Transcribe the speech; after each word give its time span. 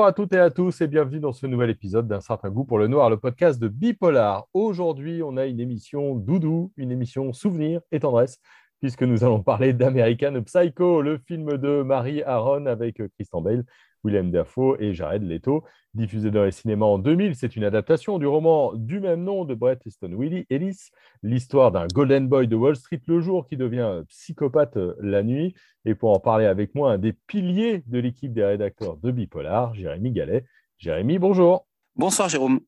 Bonjour 0.00 0.08
à 0.08 0.12
toutes 0.14 0.32
et 0.32 0.38
à 0.38 0.48
tous 0.48 0.80
et 0.80 0.86
bienvenue 0.86 1.20
dans 1.20 1.34
ce 1.34 1.46
nouvel 1.46 1.68
épisode 1.68 2.08
d'un 2.08 2.22
certain 2.22 2.48
goût 2.48 2.64
pour 2.64 2.78
le 2.78 2.86
noir, 2.88 3.10
le 3.10 3.18
podcast 3.18 3.60
de 3.60 3.68
Bipolar. 3.68 4.46
Aujourd'hui, 4.54 5.22
on 5.22 5.36
a 5.36 5.44
une 5.44 5.60
émission 5.60 6.14
doudou, 6.14 6.72
une 6.78 6.90
émission 6.90 7.34
souvenir 7.34 7.82
et 7.92 8.00
tendresse, 8.00 8.38
puisque 8.80 9.02
nous 9.02 9.24
allons 9.24 9.42
parler 9.42 9.74
d'American 9.74 10.42
Psycho, 10.42 11.02
le 11.02 11.18
film 11.18 11.58
de 11.58 11.82
Marie 11.82 12.22
Aaron 12.22 12.64
avec 12.64 13.02
Christian 13.16 13.42
Bale, 13.42 13.62
William 14.04 14.30
Dafoe 14.30 14.76
et 14.80 14.94
Jared 14.94 15.22
Leto. 15.22 15.64
Diffusé 15.94 16.30
dans 16.30 16.44
les 16.44 16.52
cinémas 16.52 16.86
en 16.86 16.98
2000, 16.98 17.34
c'est 17.34 17.56
une 17.56 17.64
adaptation 17.64 18.18
du 18.18 18.26
roman 18.26 18.74
du 18.74 19.00
même 19.00 19.24
nom 19.24 19.44
de 19.44 19.54
Bret 19.54 19.78
Easton 19.84 20.16
Ellis, 20.48 20.90
l'histoire 21.22 21.72
d'un 21.72 21.86
Golden 21.92 22.28
Boy 22.28 22.46
de 22.46 22.54
Wall 22.54 22.76
Street 22.76 23.00
le 23.06 23.20
jour 23.20 23.46
qui 23.46 23.56
devient 23.56 24.02
psychopathe 24.08 24.78
la 25.00 25.22
nuit. 25.22 25.54
Et 25.84 25.94
pour 25.94 26.12
en 26.12 26.20
parler 26.20 26.46
avec 26.46 26.74
moi, 26.74 26.92
un 26.92 26.98
des 26.98 27.12
piliers 27.12 27.82
de 27.86 27.98
l'équipe 27.98 28.32
des 28.32 28.44
rédacteurs 28.44 28.96
de 28.98 29.10
Bipolar, 29.10 29.74
Jérémy 29.74 30.12
Gallet. 30.12 30.44
Jérémy, 30.78 31.18
bonjour. 31.18 31.66
Bonsoir 31.96 32.28
Jérôme. 32.28 32.60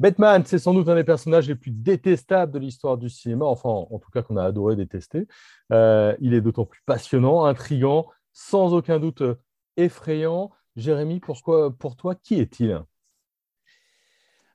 Batman, 0.00 0.44
c'est 0.46 0.60
sans 0.60 0.74
doute 0.74 0.88
un 0.88 0.94
des 0.94 1.02
personnages 1.02 1.48
les 1.48 1.56
plus 1.56 1.72
détestables 1.72 2.52
de 2.52 2.60
l'histoire 2.60 2.96
du 2.96 3.10
cinéma, 3.10 3.44
enfin 3.46 3.68
en 3.68 3.98
tout 3.98 4.10
cas 4.10 4.22
qu'on 4.22 4.36
a 4.36 4.44
adoré 4.44 4.76
détester. 4.76 5.26
Euh, 5.72 6.14
il 6.20 6.34
est 6.34 6.40
d'autant 6.40 6.64
plus 6.64 6.80
passionnant, 6.86 7.44
intrigant, 7.44 8.06
sans 8.32 8.74
aucun 8.74 9.00
doute 9.00 9.24
effrayant. 9.76 10.52
Jérémy, 10.76 11.20
pourquoi, 11.20 11.70
pour 11.70 11.96
toi, 11.96 12.14
qui 12.14 12.36
est-il? 12.36 12.82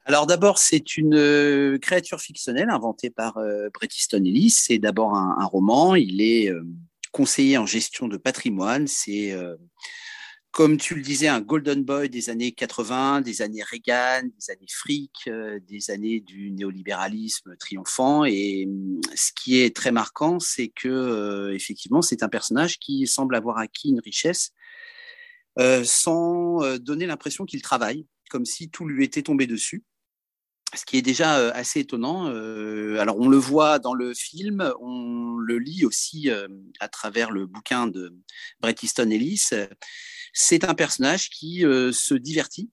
Alors 0.05 0.27
d'abord, 0.27 0.57
c'est 0.57 0.97
une 0.97 1.15
euh, 1.15 1.77
créature 1.77 2.19
fictionnelle 2.19 2.69
inventée 2.69 3.09
par 3.09 3.37
euh, 3.37 3.69
Bret 3.73 3.87
Easton 3.87 4.17
Ellis. 4.17 4.49
C'est 4.49 4.77
d'abord 4.77 5.15
un, 5.15 5.45
roman. 5.45 5.95
Il 5.95 6.21
est 6.21 6.51
euh, 6.51 6.61
conseiller 7.13 7.57
en 7.57 7.65
gestion 7.65 8.09
de 8.09 8.17
patrimoine. 8.17 8.85
C'est, 8.87 9.33
comme 10.51 10.77
tu 10.77 10.95
le 10.95 11.01
disais, 11.01 11.27
un 11.27 11.41
golden 11.41 11.83
boy 11.83 12.09
des 12.09 12.29
années 12.29 12.51
80, 12.51 13.21
des 13.21 13.41
années 13.41 13.63
Reagan, 13.63 14.23
des 14.23 14.51
années 14.51 14.67
fric, 14.67 15.29
des 15.67 15.91
années 15.91 16.19
du 16.19 16.51
néolibéralisme 16.51 17.55
triomphant. 17.57 18.25
Et 18.25 18.67
ce 19.15 19.31
qui 19.31 19.61
est 19.61 19.75
très 19.75 19.91
marquant, 19.91 20.39
c'est 20.39 20.69
que 20.69 21.51
effectivement, 21.53 22.01
c'est 22.01 22.23
un 22.23 22.29
personnage 22.29 22.79
qui 22.79 23.05
semble 23.05 23.35
avoir 23.35 23.59
acquis 23.59 23.89
une 23.89 23.99
richesse 23.99 24.53
euh, 24.53 24.62
sans 25.57 26.63
euh, 26.63 26.77
donner 26.77 27.05
l'impression 27.05 27.45
qu'il 27.45 27.61
travaille, 27.61 28.05
comme 28.29 28.45
si 28.45 28.69
tout 28.69 28.85
lui 28.85 29.05
était 29.05 29.23
tombé 29.23 29.47
dessus. 29.47 29.83
Ce 30.75 30.85
qui 30.85 30.97
est 30.97 31.03
déjà 31.03 31.37
euh, 31.37 31.51
assez 31.53 31.81
étonnant. 31.81 32.25
alors 32.99 33.19
on 33.19 33.27
le 33.27 33.37
voit 33.37 33.77
dans 33.77 33.93
le 33.93 34.13
film, 34.13 34.73
on 34.81 35.37
le 35.37 35.59
lit 35.59 35.85
aussi 35.85 36.29
à 36.79 36.87
travers 36.87 37.31
le 37.31 37.45
bouquin 37.45 37.87
de 37.87 38.15
Bret 38.59 38.75
Easton 38.81 39.09
Ellis. 39.11 39.49
C'est 40.33 40.63
un 40.63 40.73
personnage 40.73 41.29
qui 41.29 41.61
se 41.61 42.13
divertit 42.13 42.69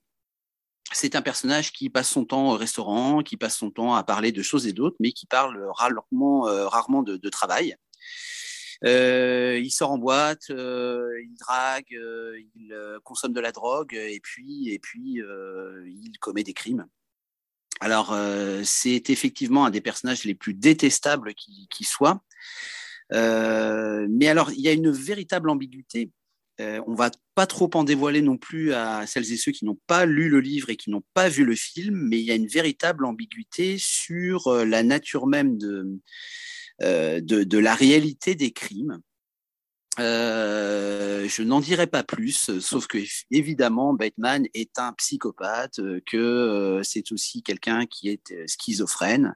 c'est 0.92 1.14
un 1.14 1.22
personnage 1.22 1.70
qui 1.72 1.88
passe 1.88 2.08
son 2.08 2.24
temps 2.24 2.50
au 2.50 2.56
restaurant, 2.56 3.22
qui 3.22 3.36
passe 3.36 3.56
son 3.56 3.70
temps 3.70 3.94
à 3.94 4.02
parler 4.02 4.32
de 4.32 4.42
choses 4.42 4.66
et 4.66 4.72
d'autres, 4.72 4.96
mais 4.98 5.12
qui 5.12 5.24
parle 5.24 5.64
rarement, 5.76 6.40
rarement 6.68 7.04
de, 7.04 7.16
de, 7.16 7.28
travail. 7.28 7.76
Euh, 8.84 9.60
il 9.62 9.70
sort 9.70 9.90
en 9.90 9.98
boîte, 9.98 10.50
euh, 10.50 11.20
il 11.22 11.36
drague, 11.36 11.94
euh, 11.94 12.40
il 12.54 12.74
consomme 13.04 13.32
de 13.32 13.40
la 13.40 13.52
drogue 13.52 13.94
et 13.94 14.20
puis, 14.20 14.70
et 14.70 14.78
puis 14.78 15.20
il 15.86 16.12
commet 16.20 16.42
des 16.42 16.54
crimes. 16.54 16.86
Alors, 17.80 18.14
c'est 18.64 19.08
effectivement 19.08 19.64
un 19.64 19.70
des 19.70 19.80
personnages 19.80 20.24
les 20.24 20.34
plus 20.34 20.54
détestables 20.54 21.34
qui, 21.34 21.66
qui 21.70 21.84
soit. 21.84 22.22
mais 23.10 24.28
alors, 24.28 24.50
il 24.52 24.60
y 24.60 24.68
a 24.68 24.72
une 24.72 24.90
véritable 24.90 25.50
ambiguïté. 25.50 26.10
On 26.58 26.84
on 26.88 26.94
va 26.94 27.10
pas 27.34 27.46
trop 27.46 27.70
en 27.72 27.84
dévoiler 27.84 28.20
non 28.20 28.36
plus 28.36 28.74
à 28.74 29.06
celles 29.06 29.32
et 29.32 29.38
ceux 29.38 29.50
qui 29.50 29.64
n'ont 29.64 29.78
pas 29.86 30.04
lu 30.04 30.28
le 30.28 30.40
livre 30.40 30.68
et 30.68 30.76
qui 30.76 30.90
n'ont 30.90 31.04
pas 31.14 31.30
vu 31.30 31.46
le 31.46 31.54
film, 31.54 31.96
mais 32.08 32.18
il 32.18 32.24
y 32.24 32.30
a 32.30 32.34
une 32.34 32.48
véritable 32.48 33.06
ambiguïté 33.06 33.76
sur 33.78 34.52
la 34.52 34.82
nature 34.82 35.26
même 35.26 35.56
de, 35.56 35.88
euh, 36.82 37.20
de, 37.20 37.58
la 37.58 37.74
réalité 37.74 38.34
des 38.34 38.52
crimes. 38.52 39.00
Euh, 39.98 41.28
je 41.28 41.42
n'en 41.42 41.60
dirai 41.60 41.86
pas 41.86 42.02
plus, 42.02 42.58
sauf 42.60 42.86
que 42.86 42.98
évidemment 43.30 43.92
Bateman 43.92 44.46
est 44.54 44.78
un 44.78 44.92
psychopathe, 44.94 45.78
euh, 45.80 46.00
que 46.06 46.80
c'est 46.82 47.12
aussi 47.12 47.42
quelqu'un 47.42 47.84
qui 47.86 48.08
est 48.08 48.46
schizophrène, 48.46 49.34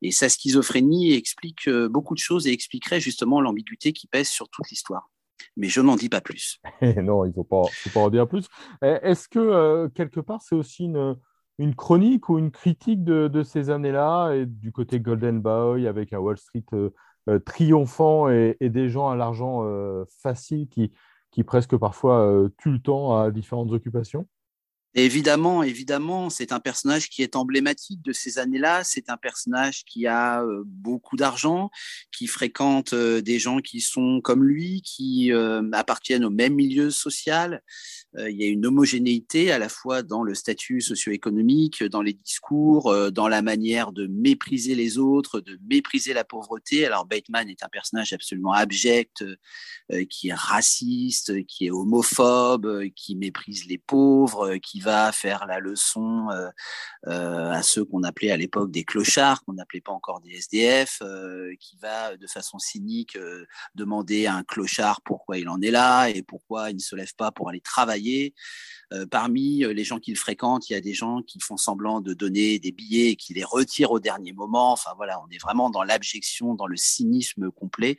et 0.00 0.12
sa 0.12 0.28
schizophrénie 0.28 1.12
explique 1.12 1.68
beaucoup 1.68 2.14
de 2.14 2.20
choses 2.20 2.46
et 2.46 2.52
expliquerait 2.52 3.00
justement 3.00 3.40
l'ambiguïté 3.40 3.92
qui 3.92 4.06
pèse 4.06 4.28
sur 4.28 4.48
toute 4.48 4.70
l'histoire. 4.70 5.10
Mais 5.56 5.68
je 5.68 5.80
n'en 5.80 5.96
dis 5.96 6.08
pas 6.08 6.20
plus. 6.20 6.60
non, 7.02 7.24
il 7.24 7.28
ne 7.28 7.34
faut 7.34 7.44
pas, 7.44 7.66
en 7.96 8.10
dire 8.10 8.26
plus. 8.28 8.46
Est-ce 8.80 9.28
que 9.28 9.88
quelque 9.88 10.20
part 10.20 10.40
c'est 10.40 10.54
aussi 10.54 10.84
une, 10.84 11.16
une 11.58 11.74
chronique 11.74 12.28
ou 12.28 12.38
une 12.38 12.50
critique 12.50 13.04
de, 13.04 13.42
ces 13.42 13.70
années-là 13.70 14.44
du 14.46 14.72
côté 14.72 15.00
Golden 15.00 15.40
Boy 15.40 15.86
avec 15.86 16.12
un 16.12 16.18
Wall 16.18 16.38
Street 16.38 16.64
euh, 16.72 16.90
euh, 17.28 17.38
triomphant 17.38 18.28
et, 18.28 18.56
des 18.60 18.88
gens 18.88 19.08
à 19.08 19.16
l'argent 19.16 19.64
euh, 19.64 20.04
facile 20.22 20.68
qui, 20.68 20.92
qui 21.30 21.44
presque 21.44 21.76
parfois 21.76 22.48
tuent 22.58 22.72
le 22.72 22.80
temps 22.80 23.16
à 23.16 23.30
différentes 23.30 23.72
occupations? 23.72 24.26
Évidemment, 24.98 25.62
évidemment, 25.62 26.30
c'est 26.30 26.52
un 26.52 26.60
personnage 26.60 27.08
qui 27.08 27.22
est 27.22 27.36
emblématique 27.36 28.02
de 28.02 28.12
ces 28.12 28.38
années-là. 28.38 28.84
C'est 28.84 29.10
un 29.10 29.16
personnage 29.16 29.84
qui 29.84 30.06
a 30.06 30.44
beaucoup 30.66 31.16
d'argent, 31.16 31.70
qui 32.12 32.26
fréquente 32.26 32.94
des 32.94 33.38
gens 33.38 33.58
qui 33.58 33.80
sont 33.80 34.20
comme 34.22 34.44
lui, 34.44 34.82
qui 34.82 35.32
appartiennent 35.72 36.24
au 36.24 36.30
même 36.30 36.54
milieu 36.54 36.90
social, 36.90 37.62
euh, 38.16 38.30
il 38.30 38.40
y 38.40 38.44
a 38.44 38.48
une 38.48 38.64
homogénéité 38.64 39.52
à 39.52 39.58
la 39.58 39.68
fois 39.68 40.02
dans 40.02 40.22
le 40.22 40.34
statut 40.34 40.80
socio-économique, 40.80 41.84
dans 41.84 42.00
les 42.00 42.14
discours, 42.14 42.90
euh, 42.90 43.10
dans 43.10 43.28
la 43.28 43.42
manière 43.42 43.92
de 43.92 44.06
mépriser 44.06 44.74
les 44.74 44.96
autres, 44.96 45.40
de 45.40 45.58
mépriser 45.68 46.14
la 46.14 46.24
pauvreté. 46.24 46.86
Alors 46.86 47.04
Bateman 47.04 47.48
est 47.50 47.62
un 47.62 47.68
personnage 47.68 48.14
absolument 48.14 48.52
abject, 48.52 49.22
euh, 49.92 50.04
qui 50.08 50.28
est 50.28 50.34
raciste, 50.34 51.44
qui 51.46 51.66
est 51.66 51.70
homophobe, 51.70 52.84
qui 52.96 53.14
méprise 53.14 53.66
les 53.66 53.78
pauvres, 53.78 54.56
qui 54.56 54.80
va 54.80 54.87
faire 55.12 55.46
la 55.46 55.60
leçon 55.60 56.28
à 57.06 57.62
ceux 57.62 57.84
qu'on 57.84 58.02
appelait 58.02 58.30
à 58.30 58.36
l'époque 58.36 58.70
des 58.70 58.84
clochards, 58.84 59.44
qu'on 59.44 59.54
n'appelait 59.54 59.80
pas 59.80 59.92
encore 59.92 60.20
des 60.20 60.30
SDF, 60.30 61.02
qui 61.60 61.76
va 61.76 62.16
de 62.16 62.26
façon 62.26 62.58
cynique 62.58 63.18
demander 63.74 64.26
à 64.26 64.34
un 64.34 64.42
clochard 64.42 65.00
pourquoi 65.02 65.38
il 65.38 65.48
en 65.48 65.60
est 65.60 65.70
là 65.70 66.08
et 66.08 66.22
pourquoi 66.22 66.70
il 66.70 66.76
ne 66.76 66.80
se 66.80 66.96
lève 66.96 67.14
pas 67.16 67.32
pour 67.32 67.48
aller 67.48 67.60
travailler 67.60 68.34
euh, 68.92 69.06
parmi 69.06 69.64
euh, 69.64 69.72
les 69.72 69.84
gens 69.84 69.98
qu'il 69.98 70.16
fréquente, 70.16 70.70
il 70.70 70.72
y 70.72 70.76
a 70.76 70.80
des 70.80 70.94
gens 70.94 71.20
qui 71.22 71.40
font 71.40 71.58
semblant 71.58 72.00
de 72.00 72.14
donner 72.14 72.58
des 72.58 72.72
billets 72.72 73.10
et 73.10 73.16
qui 73.16 73.34
les 73.34 73.44
retirent 73.44 73.90
au 73.90 74.00
dernier 74.00 74.32
moment. 74.32 74.72
Enfin 74.72 74.92
voilà, 74.96 75.20
on 75.20 75.28
est 75.30 75.38
vraiment 75.38 75.68
dans 75.68 75.82
l'abjection, 75.82 76.54
dans 76.54 76.66
le 76.66 76.76
cynisme 76.76 77.50
complet 77.50 77.98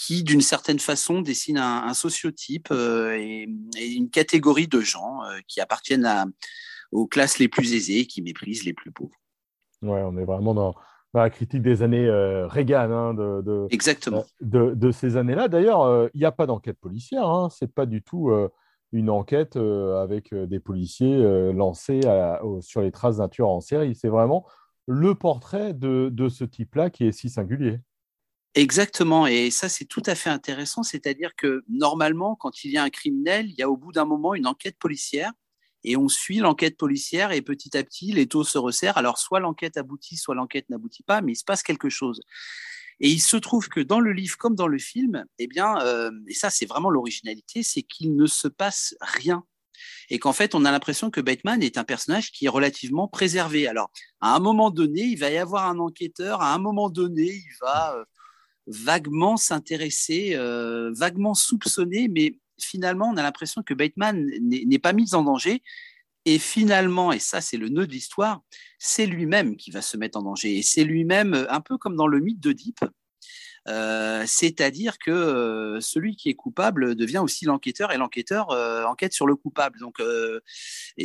qui, 0.00 0.22
d'une 0.22 0.40
certaine 0.40 0.78
façon, 0.78 1.20
dessine 1.20 1.58
un, 1.58 1.94
sociotype 1.94 2.68
euh, 2.70 3.16
et, 3.16 3.48
une 3.76 4.10
catégorie 4.10 4.68
de 4.68 4.80
gens 4.80 5.20
qui 5.46 5.60
appartiennent 5.60 6.08
aux 6.92 7.06
classes 7.06 7.38
les 7.38 7.48
plus 7.48 7.74
aisées, 7.74 8.06
qui 8.06 8.22
méprisent 8.22 8.64
les 8.64 8.72
plus 8.72 8.90
pauvres. 8.90 9.16
Ouais, 9.82 10.02
on 10.02 10.16
est 10.16 10.24
vraiment 10.24 10.54
dans, 10.54 10.74
la 11.12 11.28
critique 11.28 11.62
des 11.62 11.82
années 11.82 12.08
Reagan, 12.10 12.90
hein, 12.90 13.14
de, 13.14 13.66
Exactement. 13.70 14.24
de, 14.40 14.90
ces 14.90 15.16
années-là. 15.16 15.48
D'ailleurs, 15.48 16.08
il 16.14 16.18
n'y 16.18 16.26
a 16.26 16.32
pas 16.32 16.46
d'enquête 16.46 16.78
policière, 16.78 17.28
hein, 17.28 17.48
c'est 17.50 17.72
pas 17.72 17.86
du 17.86 18.02
tout 18.02 18.30
une 18.92 19.10
enquête 19.10 19.56
euh, 19.56 20.02
avec 20.02 20.32
euh, 20.32 20.46
des 20.46 20.60
policiers 20.60 21.16
euh, 21.16 21.52
lancés 21.52 22.00
sur 22.60 22.80
les 22.80 22.90
traces 22.90 23.18
d'un 23.18 23.28
tueur 23.28 23.48
en 23.48 23.60
série. 23.60 23.94
C'est 23.94 24.08
vraiment 24.08 24.46
le 24.86 25.14
portrait 25.14 25.72
de, 25.72 26.28
ce 26.28 26.44
type-là 26.44 26.90
qui 26.90 27.04
est 27.04 27.12
si 27.12 27.28
singulier. 27.28 27.80
Exactement, 28.56 29.28
et 29.28 29.50
ça 29.52 29.68
c'est 29.68 29.84
tout 29.84 30.02
à 30.06 30.16
fait 30.16 30.28
intéressant, 30.30 30.82
c'est-à-dire 30.82 31.36
que 31.36 31.62
normalement, 31.68 32.34
quand 32.34 32.64
il 32.64 32.72
y 32.72 32.78
a 32.78 32.82
un 32.82 32.90
criminel, 32.90 33.46
il 33.48 33.54
y 33.56 33.62
a 33.62 33.70
au 33.70 33.76
bout 33.76 33.92
d'un 33.92 34.04
moment 34.04 34.34
une 34.34 34.48
enquête 34.48 34.76
policière, 34.76 35.30
et 35.84 35.96
on 35.96 36.08
suit 36.08 36.38
l'enquête 36.38 36.76
policière, 36.76 37.30
et 37.30 37.42
petit 37.42 37.76
à 37.76 37.84
petit, 37.84 38.10
les 38.12 38.26
taux 38.26 38.42
se 38.42 38.58
resserrent. 38.58 38.98
Alors 38.98 39.18
soit 39.18 39.38
l'enquête 39.40 39.76
aboutit, 39.76 40.16
soit 40.16 40.34
l'enquête 40.34 40.68
n'aboutit 40.68 41.04
pas, 41.04 41.22
mais 41.22 41.32
il 41.32 41.36
se 41.36 41.44
passe 41.44 41.62
quelque 41.62 41.88
chose. 41.88 42.20
Et 43.00 43.08
il 43.08 43.20
se 43.20 43.36
trouve 43.36 43.68
que 43.68 43.80
dans 43.80 44.00
le 44.00 44.12
livre 44.12 44.36
comme 44.36 44.56
dans 44.56 44.66
le 44.68 44.78
film, 44.78 45.24
eh 45.38 45.46
bien, 45.46 45.80
euh, 45.82 46.10
et 46.28 46.34
ça 46.34 46.50
c'est 46.50 46.66
vraiment 46.66 46.90
l'originalité, 46.90 47.62
c'est 47.62 47.82
qu'il 47.82 48.16
ne 48.16 48.26
se 48.26 48.48
passe 48.48 48.96
rien. 49.00 49.44
Et 50.10 50.18
qu'en 50.18 50.32
fait, 50.34 50.54
on 50.54 50.64
a 50.64 50.72
l'impression 50.72 51.10
que 51.10 51.20
Bateman 51.22 51.62
est 51.62 51.78
un 51.78 51.84
personnage 51.84 52.32
qui 52.32 52.46
est 52.46 52.48
relativement 52.48 53.08
préservé. 53.08 53.66
Alors, 53.68 53.90
à 54.20 54.34
un 54.36 54.40
moment 54.40 54.70
donné, 54.70 55.02
il 55.02 55.16
va 55.18 55.30
y 55.30 55.38
avoir 55.38 55.68
un 55.68 55.78
enquêteur, 55.78 56.42
à 56.42 56.54
un 56.54 56.58
moment 56.58 56.90
donné, 56.90 57.24
il 57.24 57.50
va 57.62 57.94
euh, 57.96 58.04
vaguement 58.66 59.36
s'intéresser, 59.36 60.34
euh, 60.34 60.92
vaguement 60.94 61.34
soupçonner, 61.34 62.08
mais 62.08 62.38
finalement, 62.60 63.10
on 63.12 63.16
a 63.16 63.22
l'impression 63.22 63.62
que 63.62 63.74
Bateman 63.74 64.30
n'est 64.40 64.78
pas 64.78 64.92
mis 64.92 65.14
en 65.14 65.22
danger. 65.22 65.62
Et 66.26 66.38
finalement, 66.38 67.12
et 67.12 67.18
ça 67.18 67.40
c'est 67.40 67.56
le 67.56 67.70
nœud 67.70 67.86
de 67.86 67.92
l'histoire, 67.92 68.42
c'est 68.78 69.06
lui-même 69.06 69.56
qui 69.56 69.70
va 69.70 69.80
se 69.80 69.96
mettre 69.96 70.18
en 70.18 70.22
danger. 70.22 70.58
Et 70.58 70.62
c'est 70.62 70.84
lui-même, 70.84 71.46
un 71.48 71.60
peu 71.62 71.78
comme 71.78 71.96
dans 71.96 72.06
le 72.06 72.20
mythe 72.20 72.40
d'Oedipe, 72.40 72.84
Euh, 73.68 74.24
c'est-à-dire 74.26 74.98
que 74.98 75.10
euh, 75.10 75.80
celui 75.80 76.16
qui 76.16 76.30
est 76.30 76.34
coupable 76.34 76.94
devient 76.94 77.18
aussi 77.18 77.44
l'enquêteur 77.44 77.92
et 77.92 77.98
l'enquêteur 77.98 78.50
euh, 78.50 78.84
enquête 78.84 79.12
sur 79.12 79.26
le 79.26 79.36
coupable. 79.36 79.78
Donc, 79.78 80.00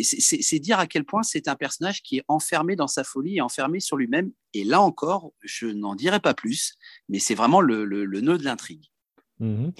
c'est 0.01 0.59
dire 0.59 0.79
à 0.79 0.87
quel 0.87 1.03
point 1.03 1.23
c'est 1.23 1.47
un 1.47 1.55
personnage 1.55 2.01
qui 2.01 2.17
est 2.17 2.23
enfermé 2.27 2.75
dans 2.75 2.87
sa 2.87 3.03
folie 3.03 3.37
et 3.37 3.41
enfermé 3.41 3.79
sur 3.79 3.97
lui-même. 3.97 4.31
Et 4.53 4.63
là 4.63 4.81
encore, 4.81 5.31
je 5.41 5.67
n'en 5.67 5.95
dirai 5.95 6.19
pas 6.19 6.33
plus, 6.33 6.75
mais 7.09 7.19
c'est 7.19 7.35
vraiment 7.35 7.61
le, 7.61 7.85
nœud 7.85 8.37
de 8.37 8.43
l'intrigue. 8.43 8.85
Mhm. 9.39 9.73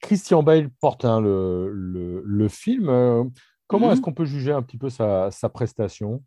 Christian 0.00 0.42
Bale 0.42 0.70
porte 0.80 1.04
hein, 1.04 1.20
le, 1.20 2.48
film. 2.48 2.86
comment 3.66 3.86
mhm. 3.86 3.92
est-ce 3.92 4.00
qu'on 4.00 4.14
peut 4.14 4.24
juger 4.24 4.52
un 4.52 4.62
petit 4.62 4.78
peu 4.78 4.88
sa 4.88 5.30
prestation? 5.52 6.22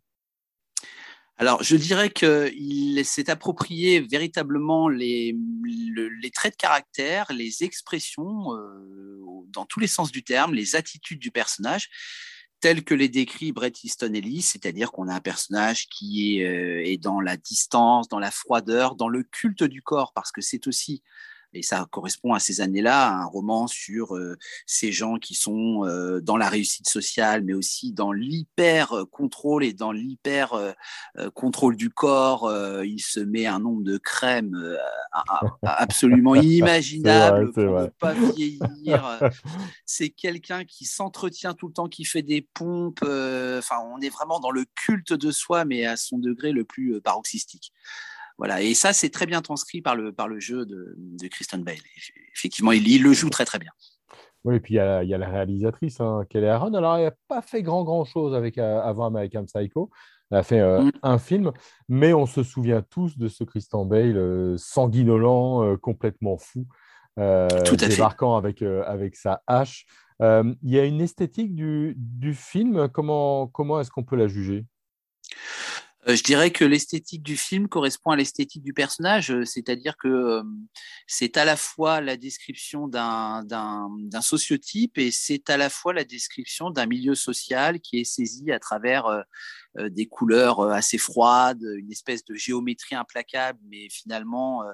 Alors, 1.40 1.62
je 1.62 1.76
dirais 1.76 2.10
qu'il 2.10 3.04
s'est 3.04 3.30
approprié 3.30 4.00
véritablement 4.00 4.88
les, 4.88 5.36
traits 6.34 6.54
de 6.54 6.56
caractère, 6.56 7.32
les 7.32 7.62
expressions, 7.62 8.52
euh, 8.54 9.44
dans 9.52 9.64
tous 9.64 9.78
les 9.78 9.86
sens 9.86 10.10
du 10.10 10.24
terme, 10.24 10.52
les 10.52 10.74
attitudes 10.74 11.20
du 11.20 11.30
personnage, 11.30 11.88
telles 12.60 12.82
que 12.82 12.94
les 12.94 13.08
décrit 13.08 13.52
Bret 13.52 13.72
Easton 13.84 14.14
Ellis, 14.14 14.42
c'est-à-dire 14.42 14.90
qu'on 14.90 15.06
a 15.06 15.14
un 15.14 15.20
personnage 15.20 15.86
qui 15.88 16.42
euh, 16.42 16.82
est 16.84 16.98
dans 16.98 17.20
la 17.20 17.36
distance, 17.36 18.08
dans 18.08 18.18
la 18.18 18.32
froideur, 18.32 18.96
dans 18.96 19.08
le 19.08 19.22
culte 19.22 19.62
du 19.62 19.80
corps, 19.80 20.12
parce 20.12 20.32
que 20.32 20.40
c'est 20.40 20.66
aussi 20.66 21.04
et 21.54 21.62
ça 21.62 21.86
correspond 21.90 22.34
à 22.34 22.40
ces 22.40 22.60
années-là, 22.60 23.10
un 23.10 23.24
roman 23.24 23.66
sur 23.66 24.14
euh, 24.14 24.36
ces 24.66 24.92
gens 24.92 25.18
qui 25.18 25.34
sont 25.34 25.84
euh, 25.84 26.20
dans 26.20 26.36
la 26.36 26.48
réussite 26.48 26.88
sociale, 26.88 27.42
mais 27.42 27.54
aussi 27.54 27.92
dans 27.92 28.12
l'hyper 28.12 29.06
contrôle 29.10 29.64
et 29.64 29.72
dans 29.72 29.92
l'hyper 29.92 30.52
euh, 30.52 30.72
contrôle 31.34 31.76
du 31.76 31.90
corps. 31.90 32.52
il 32.84 33.00
se 33.00 33.20
met 33.20 33.46
un 33.46 33.60
nombre 33.60 33.82
de 33.82 33.96
crèmes 33.98 34.56
absolument 35.62 36.34
inimaginable 36.34 37.52
pour 37.52 37.62
ne 37.62 37.86
pas 37.86 38.12
vieillir. 38.12 39.18
C'est 39.84 40.10
quelqu'un 40.10 40.64
qui 40.64 40.84
s'entretient 40.84 41.54
tout 41.54 41.68
le 41.68 41.72
temps, 41.72 41.88
qui 41.88 42.04
fait 42.04 42.22
des 42.22 42.42
pompes. 42.42 43.02
Enfin, 43.02 43.76
on 43.92 44.00
est 44.00 44.10
vraiment 44.10 44.40
dans 44.40 44.50
le 44.50 44.64
culte 44.74 45.12
de 45.12 45.30
soi, 45.30 45.64
mais 45.64 45.86
à 45.86 45.96
son 45.96 46.18
degré 46.18 46.52
le 46.52 46.64
plus 46.64 47.00
paroxystique. 47.00 47.72
Voilà, 48.38 48.62
et 48.62 48.72
ça, 48.74 48.92
c'est 48.92 49.10
très 49.10 49.26
bien 49.26 49.42
transcrit 49.42 49.82
par 49.82 49.96
le, 49.96 50.12
par 50.12 50.28
le 50.28 50.38
jeu 50.38 50.64
de, 50.64 50.94
de 50.96 51.28
Kristen 51.28 51.64
Bale. 51.64 51.76
Effectivement, 52.32 52.70
il, 52.70 53.02
le 53.02 53.12
joue 53.12 53.30
très 53.30 53.44
très 53.44 53.58
bien. 53.58 53.72
Oui, 54.44 54.56
et 54.56 54.60
puis 54.60 54.74
il 54.74 54.76
y 54.76 54.80
a, 54.80 55.02
il 55.02 55.10
y 55.10 55.14
a 55.14 55.18
la 55.18 55.28
réalisatrice, 55.28 56.00
hein, 56.00 56.24
Kelly 56.30 56.46
Aaron. 56.46 56.72
Alors, 56.74 56.96
elle 56.96 57.06
n'a 57.06 57.14
pas 57.26 57.42
fait 57.42 57.62
grand 57.62 57.82
grand 57.82 58.04
chose 58.04 58.34
avec 58.36 58.56
euh, 58.56 58.80
avant 58.80 59.06
American 59.06 59.44
Psycho. 59.44 59.90
Elle 60.30 60.38
a 60.38 60.42
fait 60.44 60.60
euh, 60.60 60.82
mm. 60.82 60.92
un 61.02 61.18
film, 61.18 61.52
mais 61.88 62.14
on 62.14 62.26
se 62.26 62.44
souvient 62.44 62.80
tous 62.80 63.18
de 63.18 63.26
ce 63.26 63.42
Christian 63.42 63.84
Bale 63.84 64.16
euh, 64.16 64.56
sanguinolent, 64.56 65.76
complètement 65.78 66.38
fou, 66.38 66.66
débarquant 67.16 68.36
avec, 68.36 68.62
avec 68.62 69.16
sa 69.16 69.42
hache. 69.48 69.84
il 70.20 70.56
y 70.62 70.78
a 70.78 70.84
une 70.84 71.00
esthétique 71.00 71.56
du, 71.56 71.94
du 71.96 72.34
film. 72.34 72.88
Comment, 72.88 73.48
comment 73.48 73.80
est-ce 73.80 73.90
qu'on 73.90 74.04
peut 74.04 74.16
la 74.16 74.28
juger? 74.28 74.64
Je 76.16 76.22
dirais 76.22 76.50
que 76.50 76.64
l'esthétique 76.64 77.22
du 77.22 77.36
film 77.36 77.68
correspond 77.68 78.10
à 78.10 78.16
l'esthétique 78.16 78.62
du 78.62 78.72
personnage, 78.72 79.30
euh, 79.30 79.44
c'est-à-dire 79.44 79.96
que 79.96 80.08
euh, 80.08 80.42
c'est 81.06 81.36
à 81.36 81.44
la 81.44 81.56
fois 81.56 82.00
la 82.00 82.16
description 82.16 82.88
d'un 82.88 83.42
sociotype 84.22 84.98
et 84.98 85.10
c'est 85.10 85.50
à 85.50 85.56
la 85.56 85.68
fois 85.70 85.92
la 85.92 86.04
description 86.04 86.70
d'un 86.70 86.86
milieu 86.86 87.14
social 87.14 87.80
qui 87.80 88.00
est 88.00 88.04
saisi 88.04 88.50
à 88.50 88.58
travers 88.58 89.24
des 89.76 90.06
couleurs 90.06 90.60
assez 90.62 90.98
froides, 90.98 91.62
une 91.62 91.92
espèce 91.92 92.24
de 92.24 92.34
géométrie 92.34 92.94
implacable, 92.94 93.58
mais 93.70 93.88
finalement 93.90 94.62
euh, 94.62 94.72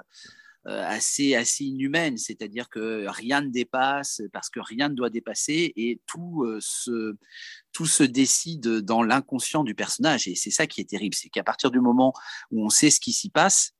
assez, 0.65 1.35
assez 1.35 1.65
inhumaine, 1.65 2.17
c'est-à-dire 2.17 2.69
que 2.69 3.05
rien 3.07 3.41
ne 3.41 3.49
dépasse 3.49 4.21
parce 4.33 4.49
que 4.49 4.59
rien 4.59 4.89
ne 4.89 4.95
doit 4.95 5.09
dépasser 5.09 5.73
et 5.75 6.01
tout, 6.07 6.43
euh, 6.43 6.59
se, 6.59 7.15
tout 7.71 7.85
se 7.85 8.03
décide 8.03 8.79
dans 8.79 9.03
l'inconscient 9.03 9.63
du 9.63 9.75
personnage. 9.75 10.27
Et 10.27 10.35
c'est 10.35 10.51
ça 10.51 10.65
qui 10.65 10.81
est 10.81 10.89
terrible, 10.89 11.15
c'est 11.15 11.29
qu'à 11.29 11.43
partir 11.43 11.71
du 11.71 11.79
moment 11.79 12.13
où 12.51 12.65
on 12.65 12.69
sait 12.69 12.89
ce 12.89 12.99
qui 12.99 13.13
s'y 13.13 13.29
passe, 13.29 13.73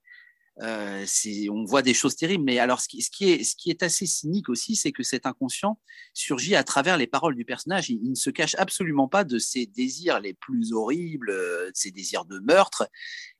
euh, 0.61 1.05
on 1.49 1.65
voit 1.65 1.81
des 1.81 1.93
choses 1.93 2.15
terribles. 2.15 2.43
Mais 2.43 2.59
alors, 2.59 2.79
ce 2.79 2.87
qui, 2.87 3.29
est, 3.29 3.43
ce 3.43 3.55
qui 3.55 3.69
est 3.69 3.83
assez 3.83 4.05
cynique 4.05 4.47
aussi, 4.47 4.75
c'est 4.75 4.91
que 4.91 5.03
cet 5.03 5.25
inconscient 5.25 5.79
surgit 6.13 6.55
à 6.55 6.63
travers 6.63 6.97
les 6.97 7.07
paroles 7.07 7.35
du 7.35 7.45
personnage. 7.45 7.89
Il, 7.89 7.99
il, 8.03 8.11
ne 8.11 8.15
se 8.15 8.29
cache 8.29 8.55
absolument 8.55 9.07
pas 9.07 9.23
de 9.23 9.37
ses 9.37 9.65
désirs 9.65 10.19
les 10.19 10.33
plus 10.33 10.71
horribles, 10.71 11.31
de 11.31 11.71
ses 11.73 11.91
désirs 11.91 12.25
de 12.25 12.39
meurtre. 12.39 12.87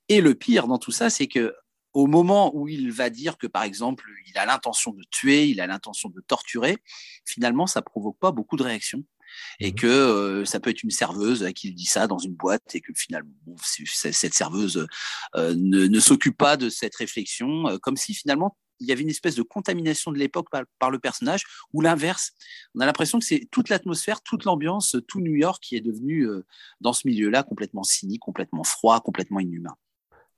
Et 0.10 0.20
le 0.20 0.36
pire 0.36 0.68
dans 0.68 0.78
tout 0.78 0.92
ça, 0.92 1.10
c'est 1.10 1.28
que 1.28 1.54
au 1.96 2.08
moment 2.08 2.54
où 2.54 2.68
il 2.68 2.92
va 2.92 3.10
dire 3.10 3.38
que, 3.38 3.48
par 3.48 3.64
exemple, 3.64 4.06
il 4.28 4.38
a 4.38 4.46
l'intention 4.46 4.92
de 4.92 5.02
tuer, 5.12 5.46
il 5.46 5.62
a 5.62 5.66
l'intention 5.66 6.10
de 6.10 6.20
torturer, 6.20 6.78
finalement, 7.26 7.68
ça 7.68 7.82
provoque 7.82 8.20
pas 8.20 8.34
beaucoup 8.34 8.58
de 8.58 8.64
réactions. 8.64 9.04
Et 9.60 9.72
mmh 9.72 9.76
que 9.76 9.88
euh, 9.88 10.46
ça 10.46 10.60
peut 10.60 10.70
être 10.70 10.84
une 10.84 10.92
serveuse 10.92 11.44
à 11.44 11.52
qui 11.52 11.70
il 11.70 11.74
dit 11.74 11.86
ça 11.86 12.08
dans 12.08 12.20
une 12.20 12.36
boîte 12.36 12.76
et 12.76 12.80
que 12.80 12.94
finalement 12.96 13.34
cette 13.58 14.34
serveuse 14.34 14.88
euh, 15.36 15.54
ne, 15.58 16.00
s'occupe 16.00 16.38
pas 16.38 16.56
de 16.56 16.70
cette 16.70 16.96
réflexion, 16.96 17.68
euh, 17.68 17.78
comme 17.78 17.98
si 17.98 18.14
finalement 18.14 18.56
il 18.80 18.88
y 18.88 18.92
avait 18.92 19.02
une 19.02 19.10
espèce 19.10 19.36
de 19.36 19.42
contamination 19.42 20.12
de 20.12 20.18
l'époque 20.18 20.48
par, 20.80 20.92
le 20.92 21.00
personnage, 21.00 21.44
ou 21.74 21.82
l'inverse. 21.82 22.32
On 22.76 22.82
a 22.82 22.86
l'impression 22.86 23.20
que 23.20 23.26
c'est 23.26 23.48
toute 23.52 23.70
l'atmosphère, 23.70 24.22
toute 24.22 24.46
l'ambiance, 24.46 24.96
tout 25.08 25.22
New 25.22 25.36
York 25.36 25.62
qui 25.64 25.76
est 25.76 25.82
devenu, 25.82 26.28
dans 26.82 26.94
ce 26.94 27.08
milieu-là, 27.08 27.44
complètement 27.44 27.84
cynique, 27.84 28.20
complètement 28.20 28.64
froid, 28.64 29.00
complètement 29.00 29.40
inhumain. 29.40 29.76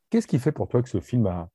Qu'est-ce 0.10 0.28
qui 0.28 0.40
fait 0.40 0.54
pour 0.54 0.70
toi 0.70 0.82
que 0.82 0.90
ce 0.90 1.02
film 1.02 1.28
a 1.28 1.50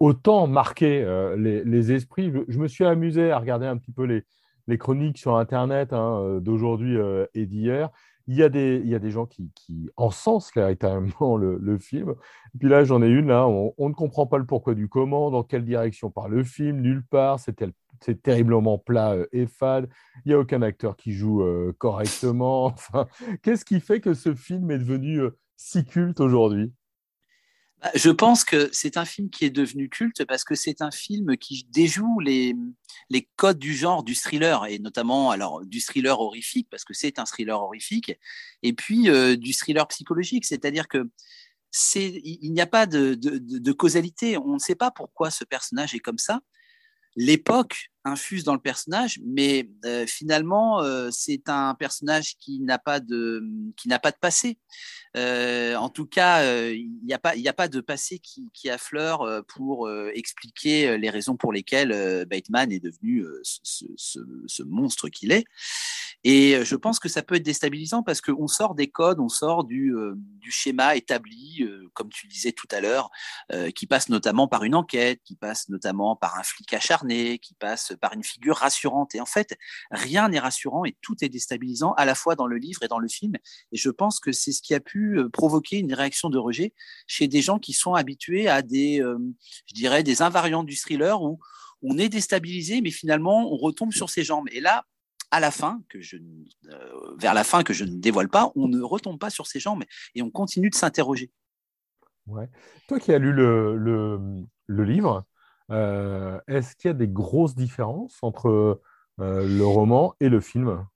autant 0.00 0.46
marqué 0.46 1.02
euh, 1.02 1.36
les, 1.36 1.92
esprits? 1.92 2.32
Je, 2.48 2.58
me 2.58 2.66
suis 2.66 2.84
amusé 2.84 3.30
à 3.30 3.38
regarder 3.38 3.66
un 3.66 3.76
petit 3.76 3.92
peu 3.92 4.04
les, 4.04 4.78
chroniques 4.78 5.18
sur 5.18 5.36
Internet 5.36 5.92
hein, 5.92 6.20
euh, 6.22 6.40
d'aujourd'hui 6.40 6.96
euh, 6.96 7.26
et 7.34 7.46
d'hier. 7.46 7.90
Il 8.26 8.36
y, 8.36 8.42
a 8.42 8.48
des, 8.50 9.10
gens 9.10 9.24
qui, 9.24 9.50
qui 9.54 9.88
encensent 9.96 10.52
véritablement 10.54 11.38
le, 11.38 11.78
film. 11.78 12.14
Et 12.54 12.58
puis 12.58 12.68
là, 12.68 12.84
j'en 12.84 13.02
ai 13.02 13.08
une, 13.08 13.28
là, 13.28 13.48
on, 13.48 13.88
ne 13.88 13.94
comprend 13.94 14.26
pas 14.26 14.36
le 14.36 14.44
pourquoi 14.44 14.74
du 14.74 14.86
comment, 14.86 15.30
dans 15.30 15.42
quelle 15.42 15.64
direction 15.64 16.10
part 16.10 16.28
le 16.28 16.44
film, 16.44 16.82
nulle 16.82 17.02
part, 17.06 17.40
c'est 17.40 18.22
terriblement 18.22 18.76
plat 18.76 19.16
et 19.32 19.46
fade, 19.46 19.88
il 20.26 20.28
n'y 20.28 20.34
a 20.34 20.38
aucun 20.38 20.60
acteur 20.60 20.94
qui 20.94 21.12
joue 21.12 21.42
correctement. 21.78 22.74
Qu'est-ce 23.42 23.64
qui 23.64 23.80
fait 23.80 24.00
que 24.00 24.12
ce 24.12 24.34
film 24.34 24.70
est 24.72 24.78
devenu 24.78 25.22
si 25.56 25.86
culte 25.86 26.20
aujourd'hui? 26.20 26.74
Je 27.94 28.10
pense 28.10 28.44
que 28.44 28.68
c'est 28.72 28.96
un 28.96 29.04
film 29.04 29.30
qui 29.30 29.44
est 29.44 29.50
devenu 29.50 29.88
culte 29.88 30.24
parce 30.24 30.42
que 30.42 30.54
c'est 30.54 30.82
un 30.82 30.90
film 30.90 31.36
qui 31.36 31.66
déjoue 31.70 32.18
les, 32.20 32.54
codes 33.36 33.58
du 33.58 33.74
genre 33.74 34.02
du 34.02 34.14
thriller 34.14 34.66
et 34.66 34.78
notamment 34.78 35.30
alors 35.30 35.64
du 35.64 35.80
thriller 35.80 36.20
horrifique 36.20 36.68
parce 36.70 36.84
que 36.84 36.92
c'est 36.92 37.18
un 37.18 37.24
thriller 37.24 37.60
horrifique 37.60 38.18
et 38.62 38.72
puis 38.72 39.08
euh, 39.08 39.36
du 39.36 39.52
thriller 39.54 39.86
psychologique, 39.88 40.44
c'est-à-dire 40.44 40.88
que 40.88 41.08
il 41.94 42.52
n'y 42.52 42.60
a 42.60 42.66
pas 42.66 42.86
de, 42.86 43.72
causalité, 43.72 44.38
on 44.38 44.54
ne 44.54 44.58
sait 44.58 44.74
pas 44.74 44.90
pourquoi 44.90 45.30
ce 45.30 45.44
personnage 45.44 45.94
est 45.94 46.00
comme 46.00 46.18
ça. 46.18 46.40
L'époque 47.16 47.90
infuse 48.04 48.44
dans 48.44 48.54
le 48.54 48.60
personnage, 48.60 49.20
mais 49.24 49.68
euh, 49.84 50.06
finalement 50.06 50.82
euh, 50.82 51.10
c'est 51.12 51.48
un 51.48 51.74
personnage 51.74 52.36
qui 52.38 52.60
n'a 52.60 52.78
pas 52.78 53.00
de 53.00 53.42
passé. 54.20 54.58
Euh, 55.16 55.74
en 55.76 55.88
tout 55.88 56.06
cas, 56.06 56.44
il 56.70 56.90
n'y 57.04 57.12
a, 57.12 57.18
pas, 57.18 57.68
de 57.68 57.80
passé 57.80 58.18
qui, 58.18 58.50
qui 58.52 58.70
affleure 58.70 59.42
pour 59.48 59.90
expliquer 59.90 60.98
les 60.98 61.10
raisons 61.10 61.36
pour 61.36 61.52
lesquelles 61.52 62.24
Bateman 62.26 62.70
est 62.70 62.80
devenu 62.80 63.24
ce, 63.42 64.62
monstre 64.62 65.08
qu'il 65.08 65.32
est. 65.32 65.44
Et 66.24 66.64
je 66.64 66.76
pense 66.76 66.98
que 66.98 67.08
ça 67.08 67.22
peut 67.22 67.36
être 67.36 67.44
déstabilisant 67.44 68.02
parce 68.02 68.20
qu'on 68.20 68.48
sort 68.48 68.74
des 68.74 68.88
codes, 68.88 69.20
on 69.20 69.28
sort 69.28 69.64
du, 69.64 69.94
du 70.16 70.50
schéma 70.50 70.96
établi, 70.96 71.64
comme 71.94 72.08
tu 72.10 72.26
disais 72.26 72.52
tout 72.52 72.66
à 72.70 72.80
l'heure, 72.80 73.10
qui 73.74 73.86
passe 73.86 74.08
notamment 74.08 74.48
par 74.48 74.64
une 74.64 74.74
enquête, 74.74 75.20
qui 75.24 75.36
passe 75.36 75.68
notamment 75.68 76.16
par 76.16 76.36
un 76.36 76.42
flic 76.42 76.72
acharné, 76.74 77.38
qui 77.38 77.54
passe 77.54 77.92
par 78.00 78.12
une 78.14 78.24
figure 78.24 78.56
rassurante. 78.56 79.14
Et 79.14 79.20
en 79.20 79.26
fait, 79.26 79.56
rien 79.90 80.28
n'est 80.28 80.38
rassurant 80.38 80.84
et 80.84 80.96
tout 81.02 81.16
est 81.22 81.28
déstabilisant 81.28 81.92
à 81.92 82.04
la 82.04 82.14
fois 82.14 82.34
dans 82.34 82.46
le 82.46 82.56
livre 82.56 82.82
et 82.82 82.88
dans 82.88 82.98
le 82.98 83.08
film. 83.08 83.34
Et 83.72 83.76
je 83.76 83.90
pense 83.90 84.20
que 84.20 84.32
c'est 84.32 84.52
ce 84.52 84.62
qui 84.62 84.74
a 84.74 84.80
pu 84.80 85.18
euh, 85.18 85.28
provoquer 85.28 85.78
une 85.78 85.92
réaction 85.92 86.30
de 86.30 86.38
rejet 86.38 86.72
chez 87.06 87.28
des 87.28 87.42
gens 87.42 87.58
qui 87.58 87.72
sont 87.72 87.94
habitués 87.94 88.48
à 88.48 88.62
des, 88.62 89.00
euh, 89.00 89.18
je 89.66 89.74
dirais, 89.74 90.02
des 90.02 90.22
invariants 90.22 90.64
du 90.64 90.76
thriller 90.76 91.22
où 91.22 91.38
on 91.82 91.98
est 91.98 92.08
déstabilisé, 92.08 92.80
mais 92.80 92.90
finalement 92.90 93.52
on 93.52 93.56
retombe 93.56 93.92
sur 93.92 94.10
ses 94.10 94.24
jambes. 94.24 94.48
Et 94.50 94.60
là, 94.60 94.84
à 95.30 95.40
la 95.40 95.50
fin, 95.50 95.82
que 95.88 96.00
je, 96.00 96.16
euh, 96.16 97.14
vers 97.18 97.34
la 97.34 97.44
fin 97.44 97.62
que 97.62 97.72
je 97.72 97.84
ne 97.84 97.96
dévoile 97.96 98.28
pas, 98.28 98.52
on 98.56 98.68
ne 98.68 98.80
retombe 98.80 99.18
pas 99.18 99.30
sur 99.30 99.46
ses 99.46 99.60
jambes 99.60 99.84
et 100.14 100.22
on 100.22 100.30
continue 100.30 100.70
de 100.70 100.74
s'interroger. 100.74 101.30
Toi 102.88 103.00
qui 103.00 103.12
as 103.12 103.18
lu 103.18 103.32
le, 103.32 103.76
le, 104.66 104.84
livre, 104.84 105.24
est-ce 105.70 106.76
qu'il 106.76 106.88
y 106.88 106.90
a 106.90 106.94
des 106.94 107.08
grosses 107.08 107.54
différences 107.54 108.18
entre 108.20 108.82
le 109.16 109.62
roman 109.62 110.14
et 110.20 110.28
le 110.28 110.40
film? 110.40 110.86